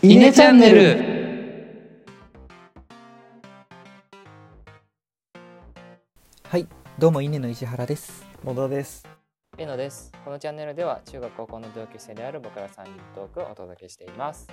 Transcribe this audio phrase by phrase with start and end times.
[0.00, 0.96] イネチャンネル
[6.44, 6.68] はい、
[7.00, 8.24] どうも稲の石原です。
[8.44, 9.04] 野田です。
[9.58, 10.12] えのです。
[10.24, 14.46] このチャンネルでは中学高校の同級生である僕ら3人トークをお届けしています。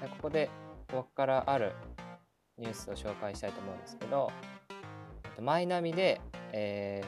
[0.00, 0.48] でここで
[0.92, 1.72] 僕からある
[2.58, 4.30] ニュースを紹介したいと思うんですけど、
[5.24, 6.20] えっとマイナビで、
[6.52, 7.02] え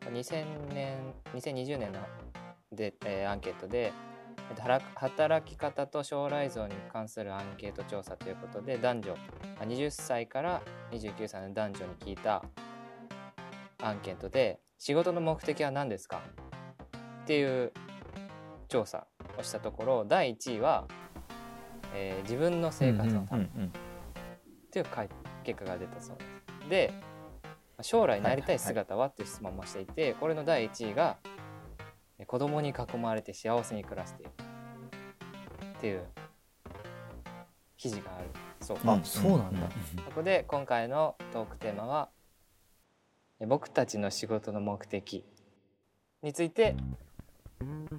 [0.00, 0.98] ー、2000年、
[1.32, 2.00] 2020年の
[2.72, 4.13] で、えーアンケートで、えっと
[4.96, 9.16] 働き方と将来像に関するアンケート調査ということで男女
[9.60, 12.42] あ20歳から29歳の男女に聞いた
[13.82, 16.20] アンケートで仕事の目的は何ですか？
[17.22, 17.72] っていう
[18.68, 19.06] 調査
[19.38, 20.86] をしたところ第1位は、
[21.94, 23.44] えー自分の生活のため。
[23.44, 23.48] っ
[24.70, 25.08] ていう回
[25.44, 26.24] 結果が出たそうで
[26.64, 26.68] す。
[26.68, 26.92] で
[27.80, 29.06] 将来なりたい姿は？
[29.06, 31.28] っていう質問もしていてこれの第1位がえ
[32.26, 34.30] 子供に囲まれて幸せに暮らしている
[35.76, 36.06] っていう
[37.76, 38.28] 記事がある
[38.60, 39.68] そうあ、そうなんだ。
[40.06, 42.08] そこで今回のトークテーマは
[43.40, 45.24] え僕たちの仕事の目的
[46.22, 46.76] について、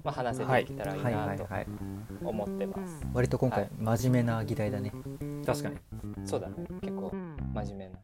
[0.02, 1.66] まあ、話せていけたらいいはいはないとはい。
[2.24, 3.06] 思ってます。
[3.12, 4.92] 割と今回真面目な議題だね。
[5.44, 5.76] 確かに。
[6.24, 7.12] そうだね結構
[7.54, 7.98] 真面目な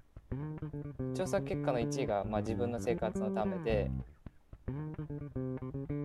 [1.15, 3.91] 調査結果の1位が、まあ、自分の生活のためで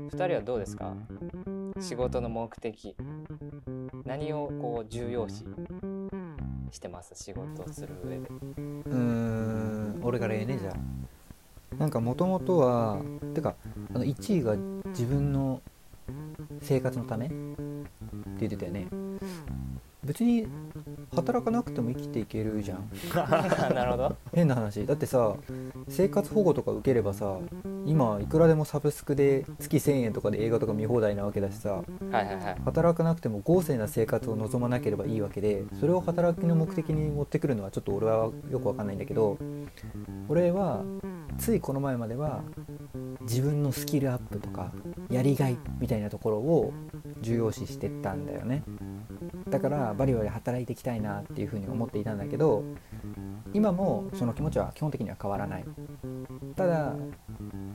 [0.09, 0.94] 2人はどうですか？
[1.80, 2.95] 仕事の目的
[4.05, 5.45] 何をこう重要視
[6.72, 7.13] してます？
[7.16, 11.75] 仕事をする上でうーん、俺からええねじゃあ。
[11.75, 13.02] なんかもともとは、
[13.35, 13.55] てか、
[13.94, 14.55] あの1位が
[14.88, 15.61] 自分の
[16.61, 17.35] 生活のためって
[18.39, 18.88] 言ってたよね。
[20.03, 20.47] 別に
[21.17, 22.89] 働かなくても生きていけるじゃん。
[23.73, 24.15] なるほど。
[24.33, 24.85] 変な話。
[24.85, 25.35] だってさ
[25.87, 27.39] 生活保護とか受ければさ
[27.85, 32.55] 今いくらでもサブスクで月1000円とかで映画とか見放題なわけだしさはいはいはい。
[32.65, 39.38] 働かなくても豪勢な生活を望まなければいいわけでそれを働きの目的に持ってくるのはちょっと俺はよくわかんないんだけど
[40.29, 40.83] 俺は
[41.38, 42.41] ついこの前までは
[43.22, 44.72] 自分のスキルアップとか
[45.09, 46.73] やりがいみたいなところを
[47.22, 48.63] 重要視してったんだよね
[49.50, 52.63] だからバリバリ働いていきたいなっていうふうに思っていたんだけど
[53.53, 55.66] 今もその気持ちは基本的には変わらない。
[56.56, 56.94] ただ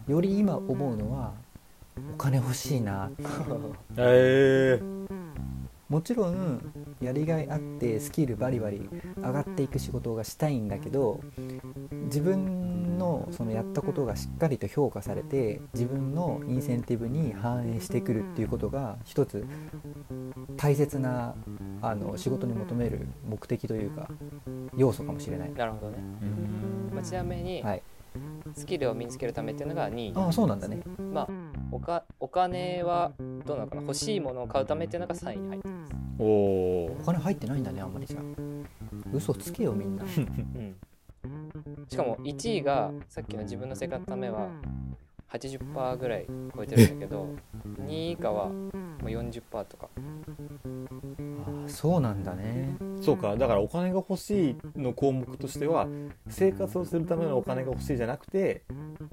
[0.08, 1.32] より今思うのは
[2.14, 3.10] お金欲しいな。
[3.96, 5.02] ええ。
[5.92, 6.72] もちろん
[7.02, 11.20] やりがいあってスキルバリバリ上がっていく仕事がしたいんだけど
[12.04, 19.44] 自分のそのやったことがしっかりと評価されて自分のインセンティブに反映してくるっていうことが一つ
[20.56, 21.34] 大切な
[21.80, 24.08] あの仕事に求める目的というか
[24.76, 25.52] 要素かもしれない。
[25.52, 25.98] なるほどね、
[26.92, 27.82] まあ、ちなみに、はい、
[28.54, 30.80] スキルを身につけるためっていうのが2位ああそうなんだね。
[31.12, 31.28] まあ
[31.70, 37.04] おかお金はどうなのかな欲しいものを買うためっていうのが3位に入ってます、おおお。
[37.04, 38.22] 金入ってないんだねあんまりじゃあ。
[39.12, 40.04] 嘘つけよみんな。
[40.04, 40.76] うん、
[41.88, 44.48] しかも1位がさっきの自分の生活のためは
[45.30, 47.28] 80%ぐらい超えてるんだけど
[47.86, 48.50] 2位以下は
[49.02, 49.88] もう40%とか
[50.64, 53.36] ああそうなんだねそうか。
[53.36, 55.88] だからお金が欲しいの項目としては、
[56.28, 58.62] 生活をするためのお金が欲しいじゃなくて、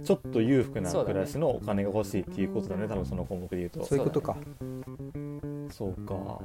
[0.04, 2.88] ちょっと裕福な暮らしのお金が欲しいっていうことだね。
[2.88, 3.84] 多分その項目で言うと。
[3.84, 4.38] そういうことか
[5.72, 6.40] そうか。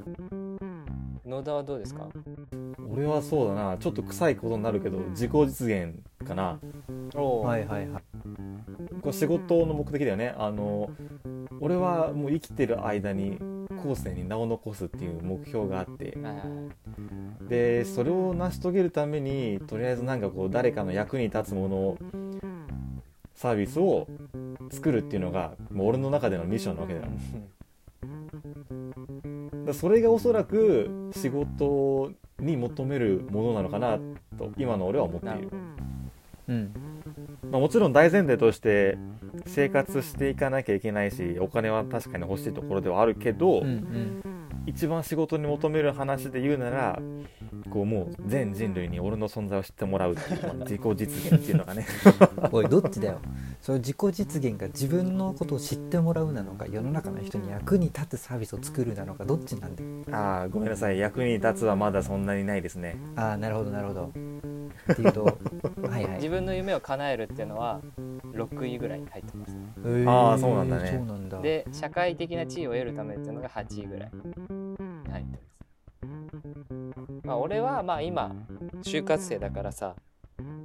[1.27, 2.09] 野田はどうですか？
[2.91, 3.77] 俺はそうだな。
[3.77, 5.95] ちょっと臭いことになるけど、自己実現
[6.27, 6.59] かな。
[7.15, 8.03] はいはいはい
[9.05, 10.35] これ仕事の目的だよね。
[10.39, 10.89] あの、
[11.61, 13.39] 俺はもう生きてる間に
[13.85, 16.17] 後世に名を残すっていう目標があって、
[17.47, 21.99] でそれを成し遂げるためにとりあえずなんかこう誰かの役に立つものを
[23.35, 24.09] サービスを
[24.71, 27.07] 作るっていうのがもう俺の中でのミッションなわけだよ。
[29.67, 33.99] だそれがおそらく仕事に求めるものなのかな
[34.39, 35.51] と今の俺は思っている。
[36.49, 36.94] うん
[37.51, 38.99] まあ、もちろん大前提として
[39.47, 44.23] 生活していかなきゃいけないしお金は確かに欲しいところではあるけど、うんうん。
[44.67, 46.99] 一番仕事に求める話で言うなら
[47.71, 51.87] こうもう全人類に俺の存在を知ってもらうっていう、まあ自己実現っていうのがね。
[52.51, 53.21] おいどっちだよ
[53.65, 59.89] その自己実現が自分のことを知ってもらうなのか世の中の人に役に立つサービスを作るなのかどっちなんだよ？
[60.15, 60.99] ああごめんなさい。
[60.99, 62.99] 役に立つはまだそんなにないですね。
[63.17, 64.13] ああなるほどなるほど。
[64.93, 65.25] っていうと
[65.89, 66.15] はいはい。
[66.17, 67.81] 自分の夢を叶えるっていうのは
[68.35, 70.91] 6位ぐらいに入ってますへーあーそうなんだね。
[70.99, 71.41] そうなんだ。
[71.41, 74.11] で社会的な地位を得るためっていうのが8位ぐらい。
[74.13, 75.39] に入って
[76.03, 76.19] ま
[77.23, 78.37] すまあ俺はまあ今
[78.83, 79.95] 就活生だからさ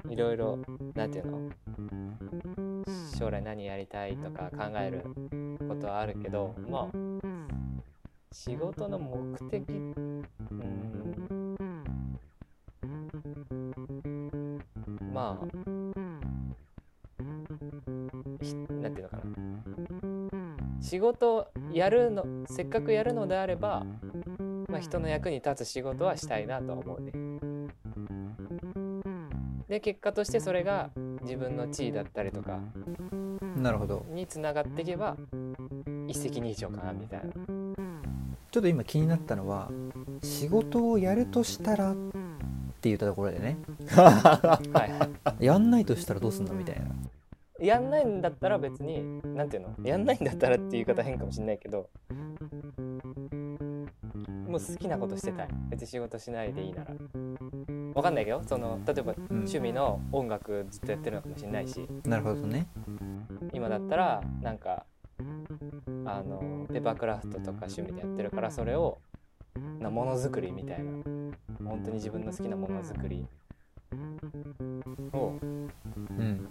[0.10, 0.60] いろいろ
[0.96, 1.50] なんていうの？
[3.20, 5.04] 将来何やりたいとか考える
[5.68, 6.92] ことはあるけどまあ
[8.32, 11.58] 仕事の目的うん
[15.14, 15.46] まあ
[18.42, 19.24] ひなんていうのかな
[20.80, 23.84] 仕事やるのせっかくやるのであれば、
[24.70, 27.12] まあ、人の役に立つ仕事はしたいなと思うね。
[29.68, 30.90] で結果としてそれが
[31.22, 32.60] 自分の地位だったりとか。
[33.56, 34.06] なるほど。
[34.10, 35.18] につながっていけば
[36.08, 37.34] 一石二鳥かなみたいな。
[38.52, 39.70] ちょっと今気になったのは
[40.24, 43.58] 仕事をやるとしたらって言ったところでね。
[43.90, 45.46] はいはい。
[45.46, 46.86] やんないとしたらどうすんのみたいな。
[47.60, 49.76] やんないんだったら別に何ていうの？
[49.84, 51.90] やんないんだったらっていう言い方変かもしれないけど
[54.48, 55.50] もう好きなことしてたい。
[55.70, 56.94] 別に仕事しないでいいなら
[57.94, 61.88] わかんないけどその例えば趣味の音楽ずっとやってるのかもしれないし。
[62.06, 62.68] なるほどね。
[63.54, 64.86] 今だったらなんか
[66.06, 69.00] あのペーパークラフトとか趣味でやってるからそれを
[69.80, 70.92] なものづくりみたいな。
[71.66, 73.26] 本当に自分の好きなものづくり
[75.14, 76.48] をうん。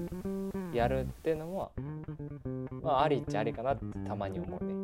[0.72, 1.72] やるっていうのも
[2.82, 4.74] まあありっちゃありかなってたまに思うね。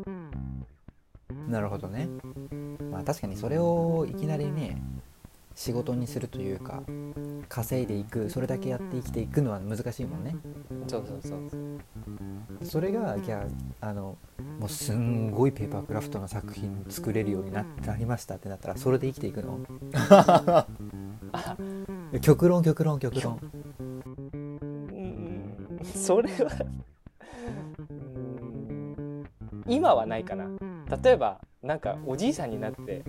[1.49, 2.09] なるほどね。
[2.91, 4.83] まあ確かにそれをいきなりね
[5.55, 6.83] 仕事にするというか
[7.49, 10.35] 稼いでいくそれだけやって生きていくのは難しいもんね。
[10.89, 11.41] そうそうそう。
[12.65, 13.47] それがじゃ
[13.81, 14.17] ああの
[14.59, 19.61] もうすんごいペーパークラフトの作品作れるようにななりましたってなったらそれで生きていくの？
[22.21, 23.39] 極論極論極論。
[23.81, 23.85] う
[24.97, 25.79] ん。
[25.95, 26.51] それは
[27.79, 27.93] う
[29.03, 29.25] ん。
[29.69, 30.49] 今はないかな。
[31.03, 33.03] 例えばなんかおじいさんになって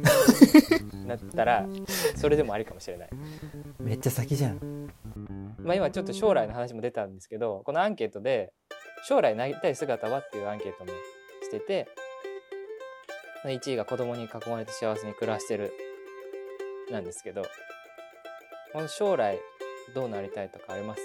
[1.05, 1.65] なったら
[2.15, 3.09] それでもありかもしれない。
[3.79, 4.89] めっちゃ先じゃん。
[5.59, 8.53] まあ今ちょっと将来の話も出たんですけどこのアンケートで
[9.07, 10.91] 将来なりたい姿はっていうアンケートも
[11.43, 11.87] してて
[13.43, 15.73] 1位が子供に囲まれて幸せに暮らしてる
[16.91, 17.43] なんですけど
[18.73, 19.39] この将来
[19.93, 21.01] どうなりたいとかあります？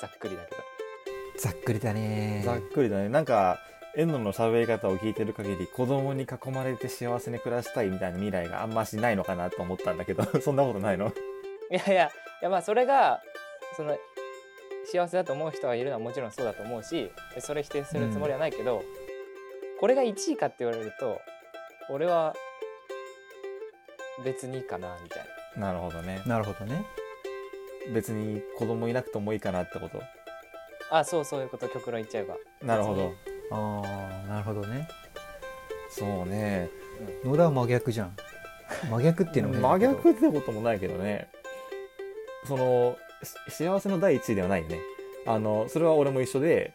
[0.00, 0.56] ざっくりだけど。
[1.38, 2.42] ざっくりだね。
[2.44, 3.08] ざっくりだね。
[3.08, 3.58] なんか
[3.96, 11.12] 遠野の喋り方を聞いてる限り子供に囲まれて幸せに暮らしたいみたいな未来があんましないのかなと思ったんだけど そんなことないの？
[11.70, 12.10] いやいやい
[12.42, 13.22] やまあそれが
[13.76, 13.96] その
[14.84, 17.10] 幸せだと思う人がいるのはもちろんそうだと思うし
[17.40, 18.84] それ否定するつもりはないけど、
[19.80, 21.20] これが1位かって言われると
[21.90, 22.34] 俺は
[24.24, 25.24] 別にいいかなみたい
[25.56, 25.68] な。
[25.68, 26.22] なるほどね。
[26.26, 26.84] なるほどね。
[27.92, 30.00] 別に子供いなくてもいいかなってこと？
[30.90, 32.36] あそうそういうこと極論言っちゃえば。
[32.62, 33.12] なるほど
[33.50, 33.82] あ
[34.24, 34.88] あなるほどね。
[35.90, 36.68] そうね。
[37.24, 38.16] 野田は真逆じゃん。
[38.90, 41.28] 真逆っていうのも真逆ってこともないけどね。
[42.46, 42.96] その
[43.48, 44.80] し幸せの第一位ではないよね。
[45.26, 46.72] あのそれは俺も一緒で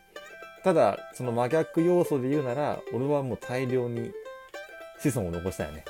[0.64, 4.12] ただその真逆要素で言うなら俺はもう大量に
[5.00, 5.86] 子孫を残したよね。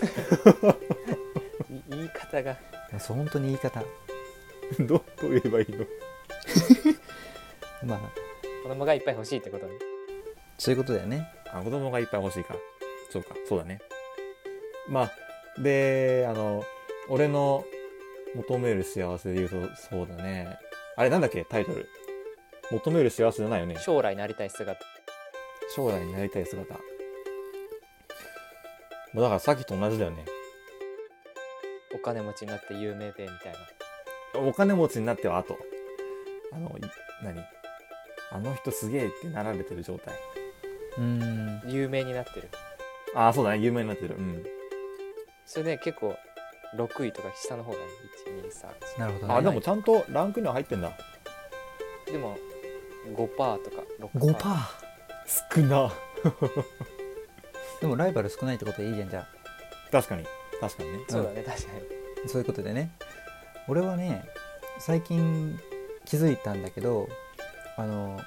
[1.70, 2.56] い言い方が。
[2.98, 3.82] そう本当に言い方。
[4.80, 5.84] どうどう言えばいいの？
[7.86, 8.23] まあ
[8.64, 9.72] 子供がいっぱい欲しいってことね。
[10.56, 11.28] そういうことだよね。
[11.52, 12.56] あ子供がいっぱい欲しいか。
[13.10, 13.78] そうかそうだね。
[14.88, 15.12] まあ
[15.60, 16.64] であの
[17.10, 17.62] 俺の
[18.34, 20.58] 求める幸せで言うとそうだね。
[20.96, 21.86] あれなんだっけタイトル？
[22.70, 23.76] 求める幸せじゃないよね。
[23.78, 24.80] 将来なりたい姿。
[25.76, 26.72] 将来になりたい姿。
[26.72, 26.80] も
[29.16, 30.24] うだからさっきと同じだよね。
[31.94, 33.52] お金持ちになって有名でみたい
[34.32, 34.40] な。
[34.40, 35.58] お金持ちになっては後。
[36.50, 36.80] あのい
[37.22, 37.44] 何？
[38.34, 40.12] あの人すげえってなられてる状態。
[40.98, 41.62] うーん。
[41.70, 42.48] 有名になってる。
[43.14, 43.58] ああそうだね。
[43.58, 44.16] 有名になってる。
[44.16, 44.44] うん。
[45.46, 46.16] それね結構
[46.76, 47.84] 6位とか下の方だね
[48.96, 49.34] 123なるほどね。
[49.34, 50.92] あでもちゃんとランクには入ってんだ。
[52.06, 52.36] でも
[53.14, 53.28] 5%
[53.62, 54.74] とか6% 5%
[55.54, 55.92] 少な。
[57.80, 59.28] でもライバル少ないってことでいいじゃんじゃ
[59.92, 60.24] 確かに。
[60.60, 60.98] 確かにね。
[61.08, 61.78] そうだね確かに。
[62.24, 62.90] あそういうことでね。
[63.68, 64.24] 俺はね
[64.80, 65.56] 最近
[66.04, 67.08] 気づいたんだけど
[67.76, 68.20] あの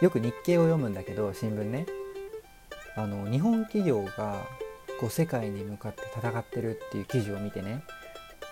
[0.00, 1.86] よく日経を読むんだけど新聞ね。
[2.96, 4.46] あの日本企業が
[5.00, 7.82] こう世界に向かって戦ってるっていう記事を見てね。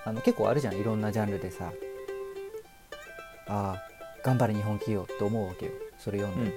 [0.04, 1.72] あの結構あるじゃんいろんなジャンルでさ。
[3.48, 3.82] ああ
[4.22, 5.72] 頑張れ日本企業って思うわけよ。
[5.98, 6.52] それ読んで、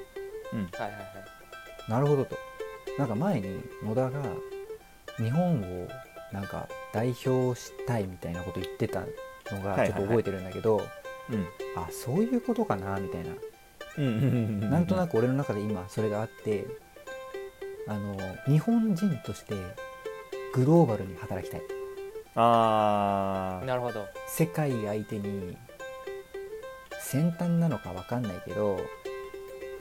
[0.53, 0.60] うん。
[0.60, 1.89] はいはいはい。
[1.89, 2.38] なるほどと。
[2.98, 4.22] なんか前に野田が
[5.17, 5.88] 日本を
[6.32, 9.01] なんか代表したいみたいなこと言ってた
[9.51, 10.86] のがちょっと覚えてるんだけど、
[11.29, 11.48] うん。
[11.75, 13.52] あそういうことかなみたいな、うんうんうん
[13.97, 16.65] なんとなくく俺の中で今それがあって
[17.88, 19.55] あの日本人として
[20.53, 21.62] グローバルに働きたい。
[22.35, 24.05] ああなるほど。
[24.27, 25.55] 世界相手に
[27.00, 28.79] 先端なのか分かんないけど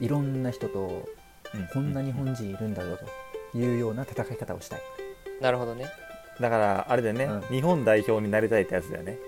[0.00, 1.08] いろんな人と
[1.72, 2.98] こんな日本人いるんだぞ
[3.52, 4.80] というような戦い方をしたい。
[5.40, 5.86] なるほどね。
[6.40, 7.40] だからあれだよね、うん。
[7.54, 9.18] 日本代表になりたいってやつだよね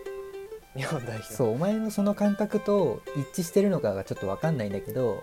[0.76, 1.33] 日本代表。
[1.33, 5.23] そうお前のその感覚と一致してるのかがちょっと分かんないんだけど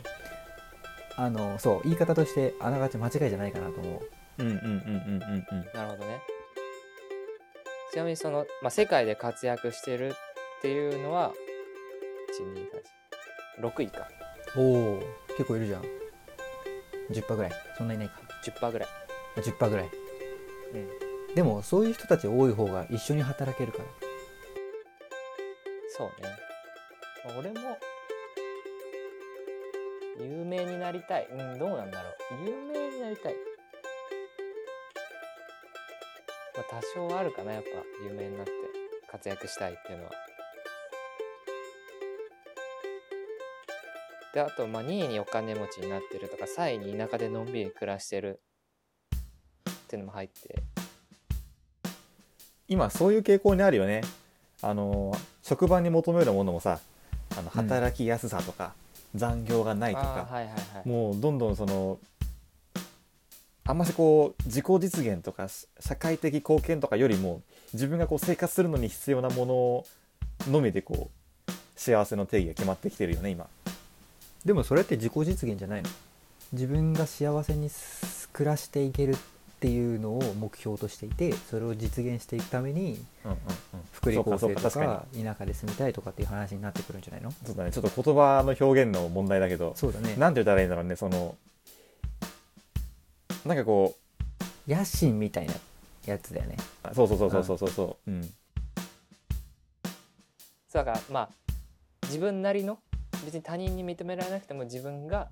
[1.18, 4.10] あのそう言い方としてあながち間違いじゃないかなと思う。
[4.40, 5.70] うんうんうんうんうんうん。
[5.74, 6.22] なるほどね。
[7.92, 10.14] ちなみにその、まあ、世界で活躍してる
[10.58, 11.34] っていうのは
[13.60, 14.08] 123 6位か。
[14.56, 15.00] おお
[15.38, 15.84] 結構いるじゃん。
[17.12, 17.52] 10%ぐらい。
[17.78, 18.22] そんないないか。
[18.46, 18.90] 10%ぐらい。
[19.36, 19.90] 10%ぐらい。
[20.74, 21.36] うん。
[21.36, 23.86] でもそういう人たち多い方が一緒に働けるから
[26.02, 26.36] そうね。
[27.38, 27.78] 俺も
[30.20, 31.28] 有名になりたい。
[31.32, 32.50] うんどうなんだろう。
[32.50, 33.36] 有名になりたい。
[36.56, 37.70] まあ多少あるかなやっぱ
[38.04, 38.52] 有名になって。
[39.12, 40.12] 活躍したいっていうのは。
[44.34, 48.42] であとまあ2位にお金持ちになってるとか3位に田舎でのんびり暮らしてる。
[49.70, 50.64] っていうのも入って。
[52.68, 54.02] 今そういう傾向にあるよね。
[54.64, 55.12] あの
[55.52, 56.80] 職場に求めるものもさ
[57.38, 58.72] あの働きやすさとか、
[59.16, 60.88] 残業がないとあかー、はいはいはい。
[60.88, 62.00] もうどんどんその
[63.66, 67.42] あんましこう自己実現とかし社会的貢献とかよりも
[67.74, 69.86] 自分がこう生活するのに必要なも
[70.48, 71.10] ののみでこ
[71.50, 73.46] う幸せの定義が決まってきてるよね今。
[74.46, 75.90] でもそれって自己実現じゃないの？
[76.54, 79.16] 自分が幸せにす暮らしていけるっ
[79.60, 83.38] ていうのを目標としていてそれを実現していくためにうんうん
[83.71, 83.71] うん
[84.02, 87.32] 福利厚生とそうか田舎で住みたいとかっていう話になってくるんじゃないの？
[87.46, 87.72] そうだね。
[87.72, 90.16] ちょっと言葉の表現の問題だけどそうだね。
[90.18, 91.36] なんて言ったらいいんだろうねその
[93.46, 93.96] なんかこ
[94.68, 95.54] 野心みたいな
[96.06, 96.58] やつだよね。
[96.92, 97.70] うそうそうそうそうそうそう。
[97.70, 98.24] そううん。
[98.24, 98.32] そう
[100.74, 101.30] だからまあ
[102.04, 102.80] 自分なりの
[103.24, 105.28] 別に他人に認められなくても自分が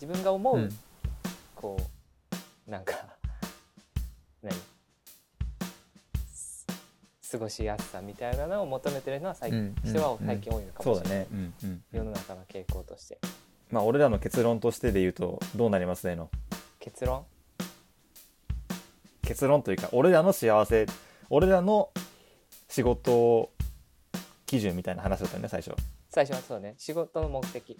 [0.00, 0.78] 自分が思う、うん。
[1.54, 1.76] こ
[2.66, 2.94] うなんか
[4.42, 4.54] 何？
[4.54, 4.75] す
[7.36, 10.26] 過ごしやすさみたいなのを求めてるのは最近、うん人はうん。
[10.26, 11.80] 最近多いのかそうだもしれない、ね。
[11.92, 13.18] 世の中の傾向として。
[13.70, 16.30] まあ俺らの結論としてで言うとどうなりますねの？
[16.80, 17.24] 結論？
[19.22, 20.86] 結論というか俺らの幸せ
[21.28, 21.90] 俺らの
[22.68, 23.50] 仕事
[24.46, 25.74] 基準みたいな話だったよね最初。
[26.10, 26.74] 最初はそうね。
[26.78, 27.76] 仕事の目的。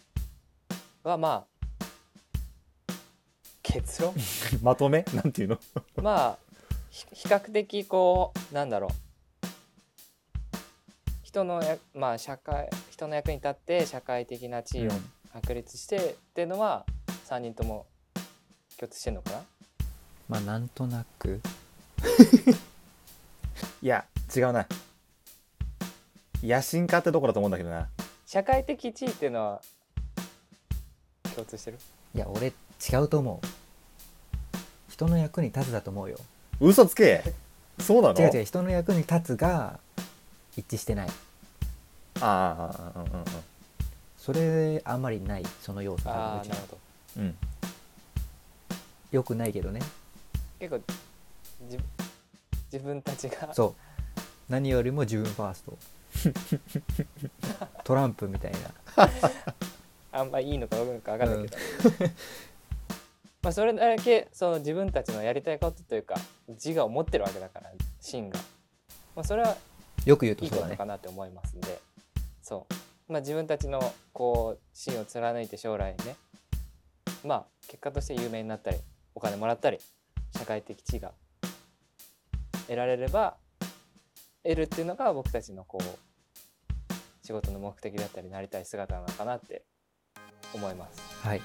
[1.02, 2.94] はまあ
[3.62, 4.12] 結論？
[4.62, 5.04] まとめ？
[5.14, 5.58] なんていうの？
[6.02, 6.38] まあ
[6.90, 9.05] ひ比較的こうなんだろう
[11.36, 14.90] 人のやまあ社会人の役に立って社会的な地位を
[15.34, 16.00] 確立してっ
[16.32, 16.86] ていうのは
[17.28, 17.84] 3人とも
[18.78, 19.42] 共通してんのかな？
[20.30, 21.42] まあなんとなく。
[23.82, 24.66] いや違うな。
[26.42, 27.90] 野心家ってとこだと思うんだけどな。
[28.24, 29.60] 社会的地位っていうのは
[31.34, 31.78] 共通してる？
[32.14, 33.46] いや俺違うと思う。
[34.90, 36.16] 人の役に立つだと思うよ。
[36.60, 37.22] 嘘つけ。
[37.78, 38.18] そうなの？
[38.18, 39.78] 違う違う人の役に立つが
[40.56, 41.08] 一致してない
[42.20, 43.24] ああうんうん
[44.16, 46.78] それあんまりないその要素がああなるほど。
[47.18, 47.22] うん。
[47.24, 47.36] うん
[49.12, 49.80] よくないけどね。
[50.58, 50.80] 結構
[51.62, 51.78] 自
[52.72, 53.54] 自分たちが。
[53.54, 53.74] そう。
[54.48, 55.78] 何よりも自分ファースト。
[57.84, 58.58] トランプみたいな。
[60.12, 62.06] あんまいいのかどうか分かんないけど、
[63.42, 66.16] まあそれだけその自分たちのやりたいことというか
[66.48, 67.70] 自我を持ってるわけだから
[68.00, 68.38] 芯が、
[69.14, 69.56] まあ、それは
[70.04, 70.70] よく言うといいそうだね。
[70.70, 71.80] ことかなって思いますんで
[72.46, 72.68] そ
[73.08, 73.80] う、まあ、自分たちの
[74.12, 76.14] こう芯を貫いて将来ね。
[77.24, 78.76] まあ結果として有名になったり
[79.16, 79.78] お金もらったり
[80.38, 81.10] 社会的地位が
[82.68, 83.34] 得られれば
[84.44, 89.64] 得るっていうのが僕たちのこう仕事の目的だったりなりたい姿なのかなって
[90.54, 91.02] 思います。
[91.26, 91.42] はい。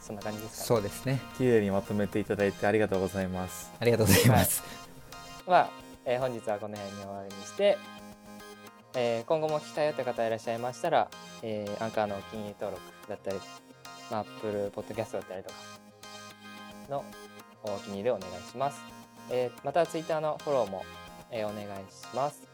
[0.00, 0.66] そんな感じですかね。
[0.66, 1.20] そうですね。
[1.36, 3.72] 綺麗にまとめていただいてありがとうございます。
[3.80, 4.62] ありがとうございます、
[5.48, 5.70] まあ、
[6.04, 7.76] えー本日はこの辺に終わりにして、
[8.98, 11.08] えー今後も聞きたいよって方いらっしゃいましたら、
[11.42, 13.36] えーアンカーのお気に入り登録だったり、
[14.10, 15.54] まあ、Apple Podcast だったりとか
[16.88, 17.04] の
[17.62, 18.80] お気に入りをお願いします。
[19.30, 20.84] えーまた Twitter のフォローも、
[21.30, 22.48] えお願いします。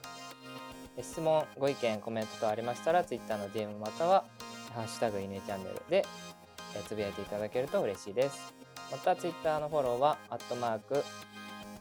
[1.00, 4.24] 質問、ご意見、コメント等ありましたら Twitter の DM または
[4.74, 6.04] 「ハッシュタグいねチャンネルで」
[6.74, 8.52] えつぶやいていただけると嬉しいです。
[8.90, 11.04] また Twitter のフォローは、アットマーク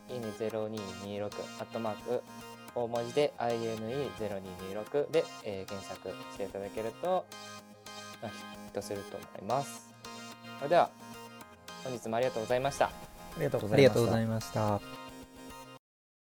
[0.09, 2.23] 20226アットマーク
[2.75, 7.25] 大文字で INE0226 で、えー検索していただけると、
[8.21, 8.35] まあ、ヒ
[8.71, 9.89] ットすると思います。
[10.59, 10.89] それでは
[11.83, 12.85] 本日もありがとうございました。
[12.87, 12.91] あ
[13.37, 15.00] りがとうござありがとうごいましたざいました